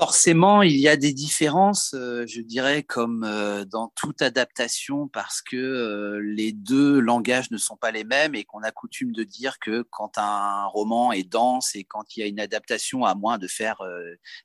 Forcément, 0.00 0.62
il 0.62 0.76
y 0.76 0.86
a 0.86 0.96
des 0.96 1.12
différences, 1.12 1.92
euh, 1.94 2.24
je 2.24 2.40
dirais, 2.40 2.84
comme 2.84 3.24
euh, 3.24 3.64
dans 3.64 3.88
toute 3.96 4.22
adaptation, 4.22 5.08
parce 5.08 5.42
que 5.42 5.56
euh, 5.56 6.20
les 6.22 6.52
deux 6.52 7.00
langages 7.00 7.50
ne 7.50 7.56
sont 7.56 7.76
pas 7.76 7.90
les 7.90 8.04
mêmes 8.04 8.36
et 8.36 8.44
qu'on 8.44 8.62
a 8.62 8.70
coutume 8.70 9.10
de 9.10 9.24
dire 9.24 9.58
que 9.58 9.82
quand 9.90 10.16
un 10.16 10.66
roman 10.66 11.10
est 11.10 11.28
dense 11.28 11.74
et 11.74 11.82
quand 11.82 12.16
il 12.16 12.20
y 12.20 12.22
a 12.22 12.26
une 12.26 12.38
adaptation, 12.38 13.04
à 13.04 13.16
moins 13.16 13.38
de 13.38 13.48
faire 13.48 13.82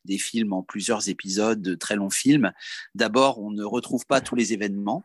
des 0.06 0.18
films 0.18 0.54
en 0.54 0.64
plusieurs 0.64 1.08
épisodes, 1.08 1.62
de 1.62 1.76
très 1.76 1.96
longs 1.98 2.10
films, 2.10 2.52
d'abord, 2.96 3.40
on 3.40 3.52
ne 3.52 3.64
retrouve 3.64 4.08
pas 4.08 4.22
tous 4.22 4.36
les 4.36 4.54
événements. 4.54 5.04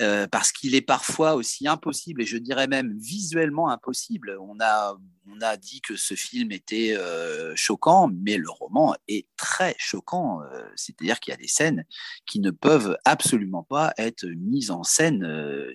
Euh, 0.00 0.26
parce 0.26 0.50
qu'il 0.50 0.74
est 0.74 0.80
parfois 0.80 1.34
aussi 1.34 1.68
impossible, 1.68 2.22
et 2.22 2.26
je 2.26 2.38
dirais 2.38 2.66
même 2.68 2.96
visuellement 2.98 3.68
impossible. 3.68 4.38
On 4.40 4.56
a, 4.58 4.96
on 5.26 5.40
a 5.42 5.58
dit 5.58 5.82
que 5.82 5.94
ce 5.94 6.14
film 6.14 6.52
était 6.52 6.96
euh, 6.96 7.52
choquant, 7.54 8.08
mais 8.08 8.38
le 8.38 8.48
roman 8.48 8.94
est 9.08 9.26
très 9.36 9.74
choquant. 9.78 10.40
Euh, 10.42 10.64
c'est-à-dire 10.74 11.20
qu'il 11.20 11.32
y 11.32 11.34
a 11.34 11.36
des 11.36 11.48
scènes 11.48 11.84
qui 12.24 12.40
ne 12.40 12.50
peuvent 12.50 12.96
absolument 13.04 13.62
pas 13.62 13.92
être 13.98 14.24
mises 14.24 14.70
en 14.70 14.84
scène, 14.84 15.26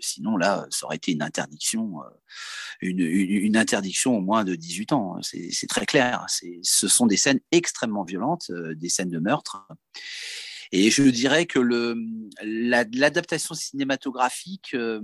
sinon 0.01 0.37
là, 0.37 0.65
ça 0.71 0.87
aurait 0.87 0.95
été 0.95 1.11
une 1.11 1.21
interdiction, 1.21 1.97
une, 2.81 3.01
une, 3.01 3.57
interdiction 3.57 4.17
au 4.17 4.21
moins 4.21 4.43
de 4.43 4.55
18 4.55 4.93
ans. 4.93 5.19
C'est 5.21 5.67
très 5.67 5.85
clair. 5.85 6.25
Ce 6.63 6.87
sont 6.87 7.05
des 7.05 7.17
scènes 7.17 7.41
extrêmement 7.51 8.03
violentes, 8.03 8.51
des 8.51 8.89
scènes 8.89 9.11
de 9.11 9.19
meurtre. 9.19 9.67
Et 10.77 10.91
je 10.91 11.03
dirais 11.03 11.45
que 11.45 11.59
l'adaptation 12.41 13.55
cinématographique, 13.55 14.73
euh, 14.73 14.99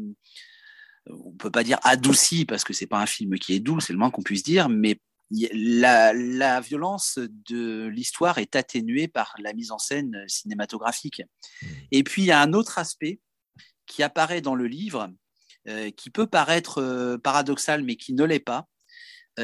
on 1.05 1.31
peut 1.31 1.49
pas 1.49 1.63
dire 1.63 1.79
adoucie 1.83 2.43
parce 2.43 2.65
que 2.65 2.73
c'est 2.73 2.87
pas 2.87 2.99
un 2.99 3.05
film 3.05 3.39
qui 3.39 3.53
est 3.53 3.61
doux, 3.61 3.79
c'est 3.79 3.93
le 3.93 3.99
moins 3.99 4.11
qu'on 4.11 4.21
puisse 4.21 4.43
dire, 4.43 4.67
mais 4.67 4.99
la, 5.31 6.59
violence 6.59 7.19
de 7.49 7.87
l'histoire 7.87 8.37
est 8.37 8.57
atténuée 8.57 9.07
par 9.07 9.33
la 9.39 9.53
mise 9.53 9.71
en 9.71 9.77
scène 9.77 10.25
cinématographique. 10.27 11.21
Mmh. 11.61 11.67
Et 11.93 12.03
puis 12.03 12.23
il 12.23 12.25
y 12.25 12.31
a 12.31 12.41
un 12.41 12.51
autre 12.51 12.77
aspect 12.77 13.21
qui 13.85 14.03
apparaît 14.03 14.41
dans 14.41 14.55
le 14.55 14.67
livre, 14.67 15.09
euh, 15.69 15.89
qui 15.91 16.09
peut 16.09 16.27
paraître 16.27 16.81
euh, 16.81 17.17
paradoxal, 17.17 17.81
mais 17.85 17.95
qui 17.95 18.11
ne 18.11 18.25
l'est 18.25 18.41
pas, 18.41 18.67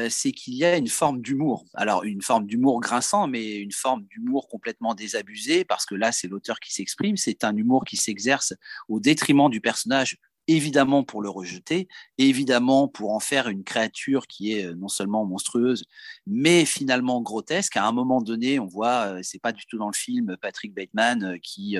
c'est 0.08 0.32
qu'il 0.32 0.54
y 0.54 0.64
a 0.64 0.76
une 0.76 0.88
forme 0.88 1.20
d'humour. 1.20 1.64
Alors, 1.74 2.04
une 2.04 2.22
forme 2.22 2.46
d'humour 2.46 2.80
grinçant, 2.80 3.26
mais 3.26 3.56
une 3.56 3.72
forme 3.72 4.04
d'humour 4.04 4.48
complètement 4.48 4.94
désabusé, 4.94 5.64
parce 5.64 5.86
que 5.86 5.94
là, 5.94 6.12
c'est 6.12 6.28
l'auteur 6.28 6.60
qui 6.60 6.72
s'exprime. 6.72 7.16
C'est 7.16 7.44
un 7.44 7.56
humour 7.56 7.84
qui 7.84 7.96
s'exerce 7.96 8.54
au 8.88 9.00
détriment 9.00 9.48
du 9.48 9.60
personnage, 9.60 10.18
évidemment 10.48 11.04
pour 11.04 11.22
le 11.22 11.28
rejeter, 11.28 11.88
évidemment 12.16 12.88
pour 12.88 13.12
en 13.12 13.20
faire 13.20 13.48
une 13.48 13.64
créature 13.64 14.26
qui 14.26 14.54
est 14.54 14.66
euh, 14.66 14.74
non 14.74 14.88
seulement 14.88 15.24
monstrueuse, 15.26 15.84
mais 16.26 16.64
finalement 16.64 17.20
grotesque. 17.20 17.76
À 17.76 17.86
un 17.86 17.92
moment 17.92 18.22
donné, 18.22 18.58
on 18.58 18.66
voit, 18.66 19.14
euh, 19.14 19.20
c'est 19.22 19.40
pas 19.40 19.52
du 19.52 19.66
tout 19.66 19.78
dans 19.78 19.88
le 19.88 19.94
film, 19.94 20.36
Patrick 20.40 20.74
Bateman 20.74 21.38
qui 21.40 21.76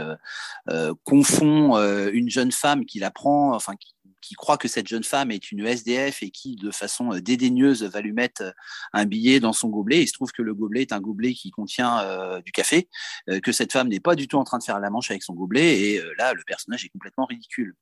confond 1.05 1.77
une 2.13 2.29
jeune 2.29 2.53
femme 2.53 2.85
qui 2.85 2.99
la 2.99 3.11
prend, 3.11 3.55
enfin 3.55 3.75
qui 3.77 3.95
qui 4.29 4.35
croit 4.35 4.59
que 4.59 4.69
cette 4.69 4.87
jeune 4.87 5.05
femme 5.05 5.31
est 5.31 5.51
une 5.53 5.67
SDF 5.67 6.23
et 6.23 6.31
qui, 6.31 6.57
de 6.57 6.71
façon 6.71 7.15
euh, 7.15 7.21
dédaigneuse, 7.23 7.83
va 7.83 8.03
lui 8.03 8.13
mettre 8.13 8.43
euh, 8.43 8.51
un 8.93 9.07
billet 9.07 9.41
dans 9.41 9.55
son 9.55 9.69
gobelet. 9.69 10.03
Il 10.03 10.07
se 10.07 10.13
trouve 10.13 10.33
que 10.33 10.43
le 10.43 10.55
gobelet 10.55 10.83
est 10.83 10.93
un 10.93 11.01
gobelet 11.01 11.33
qui 11.33 11.51
contient 11.51 12.01
euh, 12.01 12.43
du 12.43 12.53
café, 12.53 12.89
que 13.43 13.53
cette 13.53 13.73
femme 13.73 13.89
n'est 13.89 14.01
pas 14.01 14.15
du 14.15 14.29
tout 14.29 14.37
en 14.37 14.45
train 14.45 14.59
de 14.59 14.63
faire 14.63 14.81
la 14.81 14.91
manche 14.91 15.11
avec 15.11 15.23
son 15.23 15.33
gobelet. 15.33 15.81
Et 15.81 16.03
là, 16.19 16.35
le 16.35 16.43
personnage 16.47 16.85
est 16.85 16.89
complètement 16.89 17.25
ridicule. 17.25 17.75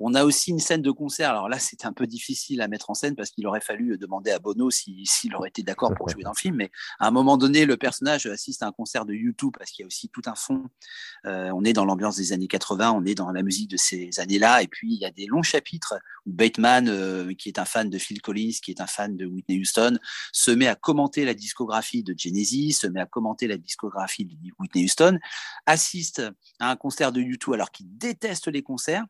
On 0.00 0.14
a 0.14 0.24
aussi 0.24 0.50
une 0.50 0.58
scène 0.58 0.82
de 0.82 0.90
concert. 0.90 1.30
Alors 1.30 1.48
là, 1.48 1.58
c'est 1.58 1.84
un 1.84 1.92
peu 1.92 2.06
difficile 2.06 2.60
à 2.62 2.68
mettre 2.68 2.90
en 2.90 2.94
scène 2.94 3.14
parce 3.14 3.30
qu'il 3.30 3.46
aurait 3.46 3.60
fallu 3.60 3.98
demander 3.98 4.30
à 4.30 4.38
Bono 4.38 4.70
s'il 4.70 5.34
aurait 5.34 5.48
été 5.48 5.62
d'accord 5.62 5.94
pour 5.94 6.08
jouer 6.08 6.22
dans 6.22 6.32
le 6.32 6.38
film. 6.38 6.56
Mais 6.56 6.70
à 6.98 7.08
un 7.08 7.10
moment 7.10 7.36
donné, 7.36 7.64
le 7.64 7.76
personnage 7.76 8.26
assiste 8.26 8.62
à 8.62 8.66
un 8.66 8.72
concert 8.72 9.04
de 9.04 9.14
YouTube 9.14 9.52
parce 9.58 9.70
qu'il 9.70 9.82
y 9.82 9.84
a 9.84 9.86
aussi 9.86 10.08
tout 10.08 10.22
un 10.26 10.34
fond. 10.34 10.64
on 11.24 11.64
est 11.64 11.72
dans 11.72 11.84
l'ambiance 11.84 12.16
des 12.16 12.32
années 12.32 12.48
80, 12.48 12.92
on 12.92 13.04
est 13.04 13.14
dans 13.14 13.30
la 13.30 13.42
musique 13.42 13.70
de 13.70 13.76
ces 13.76 14.10
années-là. 14.18 14.62
Et 14.62 14.68
puis, 14.68 14.92
il 14.92 15.00
y 15.00 15.04
a 15.04 15.10
des 15.10 15.26
longs 15.26 15.42
chapitres 15.42 15.81
où 16.26 16.32
Bateman, 16.32 16.88
euh, 16.88 17.32
qui 17.34 17.48
est 17.48 17.58
un 17.58 17.64
fan 17.64 17.90
de 17.90 17.98
Phil 17.98 18.20
Collins, 18.20 18.58
qui 18.62 18.70
est 18.70 18.80
un 18.80 18.86
fan 18.86 19.16
de 19.16 19.26
Whitney 19.26 19.58
Houston, 19.58 19.98
se 20.32 20.50
met 20.50 20.66
à 20.66 20.74
commenter 20.74 21.24
la 21.24 21.34
discographie 21.34 22.02
de 22.02 22.14
Genesis, 22.16 22.72
se 22.72 22.86
met 22.86 23.00
à 23.00 23.06
commenter 23.06 23.46
la 23.46 23.56
discographie 23.56 24.24
de 24.24 24.34
Whitney 24.58 24.84
Houston, 24.84 25.18
assiste 25.66 26.22
à 26.60 26.70
un 26.70 26.76
concert 26.76 27.12
de 27.12 27.20
U2 27.20 27.54
alors 27.54 27.70
qu'il 27.70 27.86
déteste 27.96 28.48
les 28.48 28.62
concerts, 28.62 29.04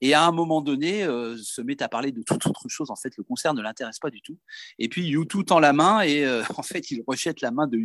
et 0.00 0.12
à 0.12 0.24
un 0.24 0.32
moment 0.32 0.60
donné 0.60 1.04
euh, 1.04 1.36
se 1.38 1.62
met 1.62 1.82
à 1.82 1.88
parler 1.88 2.12
de 2.12 2.22
toute 2.22 2.46
autre 2.46 2.68
chose. 2.68 2.90
En 2.90 2.96
fait, 2.96 3.16
le 3.16 3.24
concert 3.24 3.54
ne 3.54 3.62
l'intéresse 3.62 3.98
pas 3.98 4.10
du 4.10 4.20
tout. 4.20 4.38
Et 4.78 4.88
puis 4.88 5.14
U2 5.16 5.44
tend 5.44 5.60
la 5.60 5.72
main 5.72 6.02
et 6.02 6.24
euh, 6.24 6.42
en 6.56 6.62
fait, 6.62 6.90
il 6.90 7.02
rejette 7.06 7.40
la 7.40 7.50
main 7.50 7.66
de, 7.66 7.78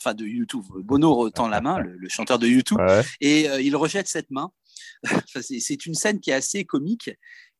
enfin 0.00 0.14
de 0.14 0.24
U2. 0.24 0.82
Bono 0.82 1.30
tend 1.30 1.48
la 1.48 1.60
main, 1.60 1.78
le, 1.80 2.08
chanteur 2.08 2.38
de 2.38 2.46
U2, 2.46 3.04
et 3.20 3.46
il 3.60 3.74
rejette 3.76 4.06
cette 4.06 4.30
main. 4.30 4.52
c'est 5.40 5.86
une 5.86 5.94
scène 5.94 6.20
qui 6.20 6.30
est 6.30 6.34
assez 6.34 6.64
comique 6.64 7.10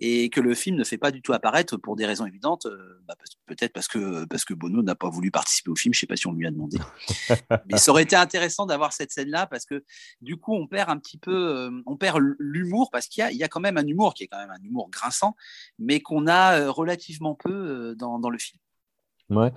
et 0.01 0.29
que 0.29 0.41
le 0.41 0.55
film 0.55 0.77
ne 0.77 0.85
fait 0.85 0.99
pas 0.99 1.11
du 1.11 1.23
tout 1.23 1.33
apparaître 1.33 1.77
pour 1.77 1.97
des 1.97 2.05
raisons 2.05 2.27
évidentes. 2.27 2.67
Euh, 2.67 3.01
bah, 3.07 3.15
peut-être 3.47 3.73
parce 3.73 3.89
que, 3.89 4.25
parce 4.27 4.45
que 4.45 4.55
Bono 4.55 4.83
n'a 4.83 4.95
pas 4.95 5.09
voulu 5.09 5.31
participer 5.31 5.71
au 5.71 5.77
film, 5.77 5.95
je 5.95 5.99
ne 5.99 6.01
sais 6.01 6.07
pas 6.07 6.17
si 6.17 6.27
on 6.27 6.33
lui 6.33 6.47
a 6.47 6.51
demandé. 6.51 6.79
Mais 7.71 7.79
ça 7.79 7.91
aurait 7.91 8.03
été 8.03 8.17
intéressant 8.17 8.67
d'avoir 8.67 8.93
cette 8.93 9.13
scène-là 9.13 9.47
parce 9.47 9.65
que 9.65 9.85
du 10.21 10.37
coup, 10.37 10.55
on 10.55 10.67
perd 10.67 10.91
un 10.91 10.99
petit 10.99 11.19
peu, 11.19 11.57
euh, 11.57 11.71
on 11.87 11.97
perd 11.97 12.21
l'humour 12.39 12.91
parce 12.91 13.07
qu'il 13.07 13.25
y, 13.31 13.37
y, 13.37 13.45
a 13.45 13.49
quand 13.49 13.61
même 13.61 13.79
un 13.79 13.87
humour 13.87 14.15
qui 14.15 14.25
est 14.25 14.27
quand 14.27 14.39
même 14.39 14.51
un 14.51 14.63
humour 14.63 14.91
grinçant, 14.91 15.37
mais 15.79 16.01
qu'on 16.01 16.27
a 16.27 16.59
euh, 16.59 16.71
relativement 16.71 17.35
peu 17.35 17.95
dans, 17.97 18.19
dans 18.19 18.31
le 18.31 18.39
film. 18.39 18.61
Ouais. 19.31 19.53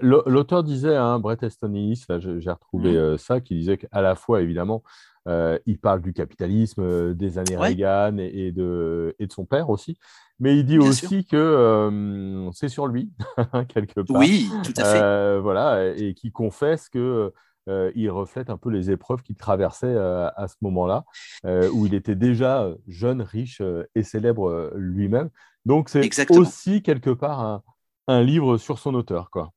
L'auteur 0.00 0.62
disait, 0.62 0.96
hein, 0.96 1.18
Brett 1.18 1.42
Easton 1.42 1.74
Ellis, 1.74 2.06
j'ai 2.18 2.50
retrouvé 2.50 2.98
mmh. 2.98 3.18
ça, 3.18 3.40
qui 3.40 3.54
disait 3.54 3.76
qu'à 3.76 4.00
la 4.00 4.14
fois, 4.14 4.40
évidemment, 4.40 4.82
euh, 5.28 5.58
il 5.66 5.78
parle 5.78 6.00
du 6.00 6.12
capitalisme, 6.12 6.82
euh, 6.82 7.14
des 7.14 7.38
années 7.38 7.56
Reagan 7.56 8.16
et, 8.18 8.52
de, 8.52 9.14
et, 9.18 9.26
de, 9.26 9.32
son 9.32 9.44
père 9.44 9.68
aussi. 9.68 9.98
Mais 10.38 10.56
il 10.56 10.64
dit 10.64 10.78
aussi 10.78 11.26
que 11.26 11.36
euh, 11.36 12.50
c'est 12.52 12.68
sur 12.68 12.86
lui, 12.86 13.12
quelque 13.68 14.00
part. 14.00 14.18
Oui, 14.18 14.50
tout 14.64 14.72
à 14.78 14.84
fait. 14.84 15.40
voilà, 15.40 15.88
et 15.94 16.14
qui 16.14 16.32
confesse 16.32 16.88
que 16.88 17.32
il 17.94 18.10
reflète 18.10 18.50
un 18.50 18.56
peu 18.56 18.68
les 18.68 18.90
épreuves 18.90 19.22
qu'il 19.22 19.36
traversait 19.36 19.96
à 19.96 20.46
ce 20.48 20.56
moment-là, 20.62 21.04
où 21.72 21.86
il 21.86 21.94
était 21.94 22.16
déjà 22.16 22.68
jeune, 22.88 23.22
riche 23.22 23.62
et 23.94 24.02
célèbre 24.02 24.72
lui-même. 24.74 25.30
Donc 25.66 25.88
c'est 25.90 26.30
aussi 26.30 26.82
quelque 26.82 27.10
part 27.10 27.40
un, 27.40 27.62
un, 28.08 28.22
livre 28.22 28.56
sur 28.56 28.78
son 28.78 28.94
auteur, 28.94 29.30
quoi. 29.30 29.52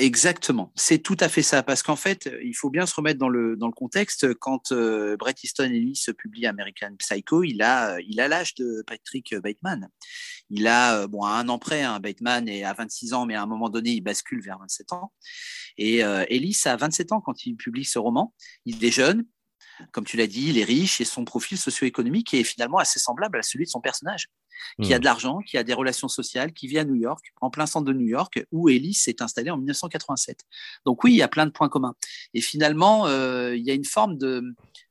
Exactement, 0.00 0.72
c'est 0.76 1.00
tout 1.00 1.16
à 1.18 1.28
fait 1.28 1.42
ça, 1.42 1.64
parce 1.64 1.82
qu'en 1.82 1.96
fait, 1.96 2.30
il 2.44 2.54
faut 2.54 2.70
bien 2.70 2.86
se 2.86 2.94
remettre 2.94 3.18
dans 3.18 3.28
le, 3.28 3.56
dans 3.56 3.66
le 3.66 3.72
contexte. 3.72 4.32
Quand 4.34 4.70
euh, 4.70 5.16
Bret 5.16 5.34
Easton 5.42 5.64
Ellis 5.64 6.06
publie 6.16 6.46
American 6.46 6.94
Psycho, 6.96 7.42
il 7.42 7.60
a 7.62 7.98
il 8.00 8.20
a 8.20 8.28
l'âge 8.28 8.54
de 8.54 8.84
Patrick 8.86 9.34
Bateman. 9.34 9.88
Il 10.50 10.68
a 10.68 11.00
euh, 11.00 11.08
bon 11.08 11.24
un 11.24 11.48
an 11.48 11.58
près, 11.58 11.82
hein, 11.82 11.98
Bateman 11.98 12.48
est 12.48 12.62
à 12.62 12.74
26 12.74 13.12
ans, 13.12 13.26
mais 13.26 13.34
à 13.34 13.42
un 13.42 13.46
moment 13.46 13.70
donné, 13.70 13.90
il 13.90 14.00
bascule 14.00 14.40
vers 14.40 14.60
27 14.60 14.92
ans. 14.92 15.12
Et 15.78 16.04
euh, 16.04 16.24
Ellis 16.28 16.60
a 16.64 16.76
27 16.76 17.10
ans 17.10 17.20
quand 17.20 17.44
il 17.44 17.56
publie 17.56 17.84
ce 17.84 17.98
roman. 17.98 18.32
Il 18.66 18.84
est 18.84 18.92
jeune, 18.92 19.24
comme 19.92 20.04
tu 20.04 20.16
l'as 20.16 20.26
dit, 20.26 20.48
il 20.48 20.58
est 20.58 20.64
riche 20.64 21.00
et 21.00 21.04
son 21.04 21.24
profil 21.24 21.58
socio-économique 21.58 22.34
est 22.34 22.44
finalement 22.44 22.78
assez 22.78 22.98
semblable 22.98 23.38
à 23.38 23.42
celui 23.42 23.64
de 23.64 23.70
son 23.70 23.80
personnage 23.80 24.28
qui 24.82 24.92
a 24.92 24.96
hmm. 24.96 25.00
de 25.00 25.04
l'argent, 25.04 25.38
qui 25.38 25.56
a 25.58 25.62
des 25.62 25.74
relations 25.74 26.08
sociales, 26.08 26.52
qui 26.52 26.66
vit 26.66 26.78
à 26.78 26.84
New 26.84 26.94
York, 26.94 27.32
en 27.40 27.50
plein 27.50 27.66
centre 27.66 27.86
de 27.86 27.92
New 27.92 28.06
York, 28.06 28.44
où 28.52 28.68
Ellis 28.68 28.94
s'est 28.94 29.22
installée 29.22 29.50
en 29.50 29.56
1987. 29.56 30.40
Donc 30.84 31.04
oui, 31.04 31.12
il 31.12 31.16
y 31.16 31.22
a 31.22 31.28
plein 31.28 31.46
de 31.46 31.50
points 31.50 31.68
communs. 31.68 31.94
Et 32.34 32.40
finalement, 32.40 33.06
euh, 33.06 33.56
il 33.56 33.64
y 33.64 33.70
a 33.70 33.74
une 33.74 33.84
forme 33.84 34.16
de... 34.18 34.42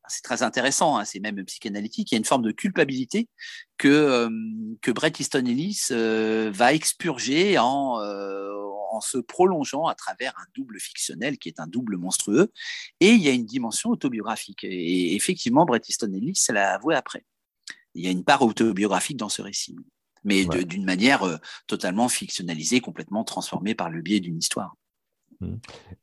C'est 0.10 0.24
très 0.24 0.42
intéressant, 0.42 0.98
hein, 0.98 1.04
c'est 1.04 1.20
même 1.20 1.44
psychanalytique, 1.44 2.12
il 2.12 2.16
y 2.16 2.18
a 2.18 2.20
une 2.20 2.26
forme 2.26 2.44
de 2.44 2.52
culpabilité 2.52 3.28
que, 3.78 3.90
euh, 3.90 4.30
que 4.82 4.92
Bret 4.92 5.12
Easton 5.20 5.46
Ellis 5.46 5.88
euh, 5.92 6.50
va 6.54 6.74
expurger 6.74 7.58
en, 7.58 8.00
en 8.92 9.02
se 9.02 9.18
prolongeant 9.18 9.86
à 9.86 9.96
travers 9.96 10.34
un 10.38 10.46
double 10.56 10.80
fictionnel 10.80 11.38
qui 11.38 11.50
est 11.50 11.60
un 11.60 11.68
double 11.68 11.98
monstrueux. 11.98 12.52
Et 13.00 13.10
il 13.10 13.22
y 13.22 13.30
a 13.30 13.32
une 13.32 13.46
dimension 13.46 13.90
autobiographique. 13.90 14.64
Et 14.64 15.16
effectivement, 15.16 15.66
Bret 15.66 15.82
Easton 15.88 16.12
Ellis 16.14 16.40
l'a 16.50 16.74
avoué 16.74 16.96
après 16.96 17.24
il 17.98 18.06
y 18.06 18.08
a 18.08 18.12
une 18.12 18.24
part 18.24 18.44
autobiographique 18.44 19.18
dans 19.18 19.30
ce 19.30 19.42
récit, 19.42 19.76
mais 20.24 20.46
d'une 20.46 20.86
manière 20.86 21.24
euh, 21.24 21.38
totalement 21.66 22.08
fictionnalisée, 22.08 22.80
complètement 22.80 23.24
transformée 23.24 23.76
par 23.76 23.90
le 23.90 24.02
biais 24.02 24.20
d'une 24.20 24.38
histoire. 24.38 24.76
Mmh. 25.42 25.56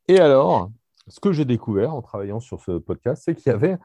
Et 0.09 0.19
alors, 0.19 0.71
ce 1.09 1.21
que 1.21 1.33
j'ai 1.33 1.45
découvert 1.45 1.95
en 1.95 2.03
travaillant 2.03 2.41
sur 2.41 2.61
ce 2.63 2.79
podcast, 2.79 3.23
c'est 3.25 3.35
qu'il 3.35 3.51
y 3.51 3.55
avait 3.55 3.79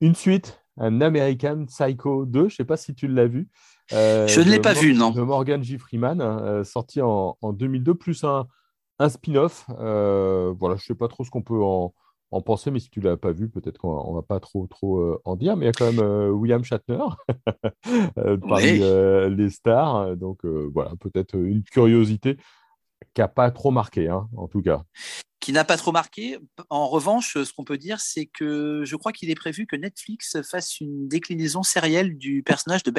une 0.00 0.14
suite, 0.14 0.60
un 0.76 1.00
American 1.00 1.64
Psycho 1.66 2.26
2. 2.26 2.40
Je 2.40 2.44
ne 2.44 2.50
sais 2.50 2.64
pas 2.64 2.76
si 2.76 2.94
tu 2.94 3.08
l'as 3.08 3.26
vu. 3.26 3.48
Euh, 3.92 4.26
je 4.26 4.40
ne 4.40 4.50
l'ai 4.50 4.60
pas 4.60 4.72
vu, 4.72 4.94
non. 4.94 5.10
De 5.10 5.22
Morgan 5.22 5.62
J. 5.62 5.78
Freeman, 5.78 6.20
euh, 6.20 6.64
sorti 6.64 7.00
en, 7.00 7.36
2002, 7.42 7.94
plus 7.94 8.24
un, 8.24 8.46
un 8.98 9.08
spin-off. 9.08 9.64
voilà, 9.68 10.76
je 10.76 10.82
ne 10.82 10.86
sais 10.86 10.94
pas 10.94 11.08
trop 11.08 11.24
ce 11.24 11.30
qu'on 11.30 11.42
peut 11.42 11.62
en, 11.62 11.94
en 12.30 12.42
penser, 12.42 12.70
mais 12.70 12.80
si 12.80 12.90
tu 12.90 13.00
ne 13.00 13.04
l'as 13.08 13.16
pas 13.16 13.32
vu, 13.32 13.48
peut-être 13.48 13.78
qu'on 13.78 14.10
ne 14.10 14.16
va 14.16 14.22
pas 14.22 14.40
trop, 14.40 14.66
trop 14.66 14.98
euh, 14.98 15.20
en 15.24 15.36
dire. 15.36 15.56
Mais 15.56 15.64
il 15.64 15.68
y 15.68 15.70
a 15.70 15.72
quand 15.72 15.90
même 15.90 16.00
euh, 16.00 16.30
William 16.30 16.64
Shatner 16.64 16.98
euh, 18.18 18.36
parmi 18.36 18.78
les 19.36 19.50
stars. 19.50 20.16
Donc 20.16 20.44
voilà, 20.44 20.92
peut-être 21.00 21.36
une 21.36 21.62
curiosité 21.62 22.36
qui 23.14 23.20
n'a 23.20 23.28
pas 23.28 23.50
trop 23.50 23.70
marqué, 23.70 24.08
hein, 24.08 24.28
en 24.36 24.48
tout 24.48 24.62
cas 24.62 24.82
qui 25.38 25.52
n'a 25.52 25.64
pas 25.64 25.76
trop 25.76 25.92
marqué. 25.92 26.38
En 26.70 26.88
revanche, 26.88 27.34
ce 27.34 27.52
qu'on 27.52 27.62
peut 27.62 27.78
dire, 27.78 28.00
c'est 28.00 28.26
que 28.26 28.82
je 28.84 28.96
crois 28.96 29.12
qu'il 29.12 29.30
est 29.30 29.36
prévu 29.36 29.64
que 29.64 29.76
Netflix 29.76 30.42
fasse 30.42 30.80
une 30.80 31.06
déclinaison 31.06 31.62
sérielle 31.62 32.18
du 32.18 32.42
personnage 32.42 32.82
de 32.82 32.90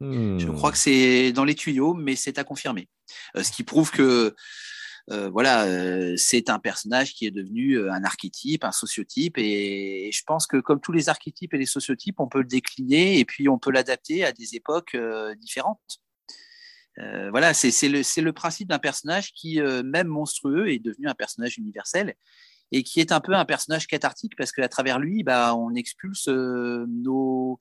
Je 0.00 0.50
crois 0.50 0.72
que 0.72 0.78
c'est 0.78 1.32
dans 1.32 1.44
les 1.44 1.54
tuyaux, 1.54 1.94
mais 1.94 2.16
c'est 2.16 2.38
à 2.38 2.44
confirmer. 2.44 2.88
Euh, 3.36 3.42
ce 3.42 3.52
qui 3.52 3.64
prouve 3.64 3.90
que 3.90 4.34
euh, 5.12 5.30
voilà, 5.30 5.64
euh, 5.66 6.14
c'est 6.16 6.50
un 6.50 6.58
personnage 6.58 7.14
qui 7.14 7.26
est 7.26 7.30
devenu 7.30 7.88
un 7.88 8.02
archétype, 8.02 8.64
un 8.64 8.72
sociotype, 8.72 9.38
et, 9.38 10.10
je 10.12 10.22
pense 10.26 10.46
que 10.46 10.56
comme 10.56 10.80
tous 10.80 10.92
les 10.92 11.08
archétypes 11.08 11.54
et 11.54 11.58
les 11.58 11.66
sociotypes, 11.66 12.18
on 12.18 12.26
peut 12.26 12.40
le 12.40 12.46
décliner 12.46 13.18
et 13.20 13.24
puis 13.24 13.48
on 13.48 13.58
peut 13.58 13.70
l'adapter 13.70 14.24
à 14.24 14.32
des 14.32 14.56
époques 14.56 14.96
différentes. 15.38 16.00
voilà, 17.30 17.54
c'est 17.54 17.88
le, 17.88 18.02
le, 18.22 18.32
principe 18.32 18.68
d'un 18.68 18.80
personnage 18.80 19.32
qui, 19.32 19.60
même 19.60 20.08
monstrueux, 20.08 20.70
est 20.70 20.80
devenu 20.80 21.08
un 21.08 21.14
personnage 21.14 21.56
universel 21.56 22.14
et 22.72 22.82
qui 22.82 22.98
est 22.98 23.12
un 23.12 23.20
peu 23.20 23.34
un 23.34 23.44
personnage 23.44 23.86
cathartique 23.86 24.34
parce 24.36 24.50
qu'à 24.50 24.68
travers 24.68 24.98
lui, 24.98 25.22
bah, 25.22 25.54
on 25.54 25.72
expulse 25.76 26.26
nos 26.26 27.58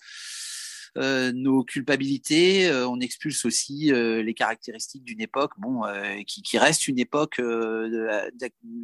nos 0.95 1.63
culpabilités, 1.63 2.69
euh, 2.69 2.87
on 2.87 2.99
expulse 2.99 3.43
aussi 3.45 3.91
euh, 3.91 4.23
les 4.23 4.33
caractéristiques 4.33 5.03
d'une 5.03 5.21
époque, 5.21 5.51
bon, 5.57 5.83
qui, 6.25 6.41
qui, 6.41 6.57
reste 6.57 6.87
une 6.87 6.99
époque 6.99 7.41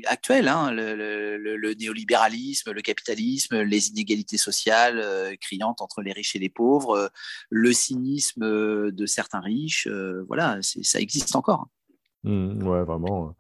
actuelle, 0.06 0.48
hein, 0.48 0.72
le, 0.72 1.74
néolibéralisme, 1.74 2.72
le 2.72 2.82
capitalisme, 2.82 3.62
les 3.62 3.90
inégalités 3.90 4.38
sociales 4.38 5.38
criantes 5.40 5.82
entre 5.82 6.02
les 6.02 6.12
riches 6.12 6.36
et 6.36 6.40
les 6.40 6.50
pauvres, 6.50 7.12
le 7.50 7.74
cynisme 7.74 8.92
de 8.92 9.06
certains 9.06 9.40
riches, 9.40 9.88
voilà, 10.28 10.60
ça 10.62 11.00
existe 11.00 11.36
encore. 11.36 11.68
Mmh, 12.24 12.68
ouais, 12.68 12.84
vraiment 12.84 13.36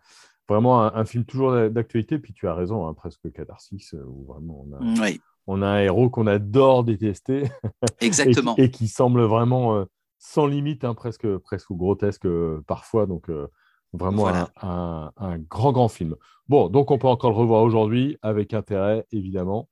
vraiment 0.50 0.82
un, 0.82 1.06
film 1.06 1.24
toujours 1.24 1.54
d'actualité. 1.70 2.20
Puis 2.20 2.34
tu 2.34 2.48
as 2.48 2.54
raison, 2.54 2.88
hein, 2.88 2.94
presque 2.94 3.32
catharsis, 3.32 3.94
où 3.94 4.26
vraiment 4.26 4.66
on 4.68 4.74
a, 4.74 5.02
oui 5.02 5.22
on 5.48 5.62
a 5.62 5.68
un 5.68 5.80
héros 5.80 6.10
qu'on 6.10 6.28
adore 6.28 6.84
détester. 6.84 7.44
Exactement. 8.02 8.56
et, 8.58 8.72
qui 8.72 8.88
semble 8.88 9.24
vraiment 9.24 9.76
euh, 9.76 9.86
sans 10.18 10.46
limite, 10.46 10.84
hein, 10.84 10.94
presque, 10.94 11.38
presque 11.38 11.72
grotesque 11.72 12.26
euh, 12.26 12.64
parfois. 12.68 13.06
Donc, 13.06 13.30
euh, 13.30 13.48
vraiment 13.94 14.28
un, 14.62 15.38
grand, 15.50 15.72
grand 15.72 15.90
film. 15.90 16.16
Bon, 16.48 16.70
donc 16.70 16.92
on 16.92 16.98
peut 16.98 17.08
encore 17.08 17.32
le 17.32 17.38
revoir 17.38 17.62
aujourd'hui 17.64 18.18
avec 18.22 18.54
intérêt, 18.54 19.06
évidemment. 19.12 19.68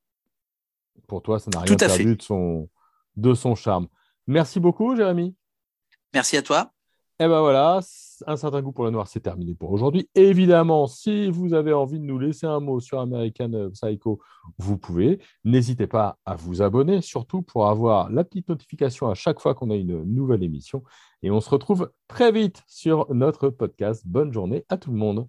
Pour 1.08 1.22
toi, 1.22 1.40
ça 1.40 1.50
n'a 1.54 1.62
rien 1.62 1.76
perdu 1.76 2.16
de 2.16 2.22
son, 2.22 2.70
de 3.16 3.34
son 3.34 3.56
charme. 3.56 3.88
Merci 4.28 4.60
beaucoup, 4.60 4.96
Jérémy. 4.96 5.36
Merci 6.14 6.38
à 6.38 6.42
toi. 6.42 6.72
Et 7.20 7.26
eh 7.26 7.28
ben 7.28 7.42
voilà, 7.42 7.80
un 8.28 8.38
certain 8.38 8.62
goût 8.62 8.72
pour 8.72 8.86
le 8.86 8.92
noir, 8.92 9.08
c'est 9.08 9.20
terminé 9.20 9.56
pour 9.56 9.72
aujourd'hui. 9.72 10.10
Évidemment, 10.16 10.88
si 10.88 11.30
vous 11.30 11.54
avez 11.54 11.74
envie 11.74 12.00
de 12.00 12.06
nous 12.06 12.20
laisser 12.20 12.46
un 12.46 12.60
mot 12.60 12.80
sur 12.80 13.00
American 13.00 13.70
Psycho, 13.74 14.20
vous 14.58 14.78
pouvez. 14.78 15.20
N'hésitez 15.44 15.88
pas 15.88 16.18
à 16.26 16.36
vous 16.36 16.62
abonner, 16.62 17.02
surtout 17.02 17.42
pour 17.42 17.68
avoir 17.68 18.10
la 18.10 18.24
petite 18.24 18.50
notification 18.50 19.10
à 19.10 19.14
chaque 19.14 19.40
fois 19.40 19.56
qu'on 19.56 19.70
a 19.70 19.76
une 19.76 20.04
nouvelle 20.04 20.44
émission. 20.44 20.84
Et 21.24 21.32
on 21.32 21.42
se 21.42 21.50
retrouve 21.50 21.92
très 22.08 22.32
vite 22.32 22.64
sur 22.68 23.14
notre 23.14 23.50
podcast. 23.50 24.04
Bonne 24.06 24.32
journée 24.32 24.66
à 24.70 24.78
tout 24.78 24.92
le 24.92 24.98
monde. 24.98 25.28